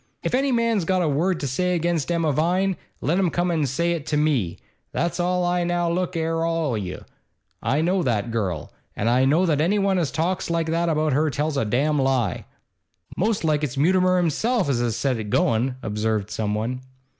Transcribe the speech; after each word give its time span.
'If 0.23 0.33
any 0.33 0.51
man's 0.51 0.83
got 0.83 1.03
a 1.03 1.07
word 1.07 1.39
to 1.41 1.47
say 1.47 1.75
against 1.75 2.11
Emma 2.11 2.31
Vine, 2.31 2.75
let 3.01 3.19
him 3.19 3.29
come 3.29 3.51
an' 3.51 3.67
say 3.67 3.91
it 3.91 4.07
to 4.07 4.17
me, 4.17 4.57
that's 4.91 5.19
all 5.19 5.45
I 5.45 5.63
Now 5.63 5.91
look 5.91 6.17
'ere, 6.17 6.43
all 6.43 6.71
o' 6.71 6.75
you, 6.75 7.05
I 7.61 7.81
know 7.81 8.01
that 8.01 8.31
girl, 8.31 8.73
and 8.95 9.07
I 9.07 9.25
know 9.25 9.45
that 9.45 9.61
anyone 9.61 9.99
as 9.99 10.09
talks 10.09 10.49
like 10.49 10.65
that 10.69 10.89
about 10.89 11.13
her 11.13 11.29
tells 11.29 11.55
a 11.55 11.65
damned 11.65 11.99
lie.' 11.99 12.45
'Most 13.15 13.43
like 13.43 13.63
it's 13.63 13.77
Mutimer 13.77 14.17
himself 14.17 14.69
as 14.69 14.79
has 14.79 14.95
set 14.95 15.17
it 15.19 15.29
goin',' 15.29 15.75
observed 15.83 16.31
someone. 16.31 16.81